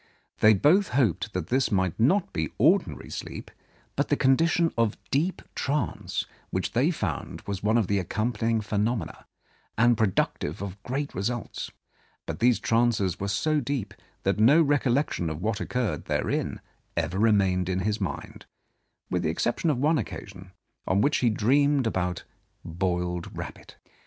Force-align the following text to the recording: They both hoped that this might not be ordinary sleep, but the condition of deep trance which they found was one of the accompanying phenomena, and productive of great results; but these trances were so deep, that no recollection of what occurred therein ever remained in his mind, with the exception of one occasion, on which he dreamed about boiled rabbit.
They 0.39 0.55
both 0.55 0.87
hoped 0.97 1.31
that 1.33 1.49
this 1.49 1.71
might 1.71 1.99
not 1.99 2.33
be 2.33 2.51
ordinary 2.57 3.11
sleep, 3.11 3.51
but 3.95 4.07
the 4.07 4.17
condition 4.17 4.73
of 4.75 4.97
deep 5.11 5.43
trance 5.53 6.25
which 6.49 6.71
they 6.71 6.89
found 6.89 7.41
was 7.41 7.61
one 7.61 7.77
of 7.77 7.85
the 7.85 7.99
accompanying 7.99 8.61
phenomena, 8.61 9.27
and 9.77 9.95
productive 9.95 10.59
of 10.59 10.81
great 10.81 11.13
results; 11.13 11.69
but 12.25 12.39
these 12.39 12.59
trances 12.59 13.19
were 13.19 13.27
so 13.27 13.59
deep, 13.59 13.93
that 14.23 14.39
no 14.39 14.59
recollection 14.59 15.29
of 15.29 15.39
what 15.43 15.61
occurred 15.61 16.05
therein 16.05 16.61
ever 16.97 17.19
remained 17.19 17.69
in 17.69 17.81
his 17.81 18.01
mind, 18.01 18.47
with 19.11 19.21
the 19.21 19.29
exception 19.29 19.69
of 19.69 19.77
one 19.77 19.99
occasion, 19.99 20.51
on 20.87 21.01
which 21.01 21.17
he 21.17 21.29
dreamed 21.29 21.85
about 21.85 22.23
boiled 22.65 23.37
rabbit. 23.37 23.77